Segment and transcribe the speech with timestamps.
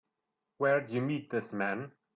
[0.57, 1.91] Where'd you meet this man?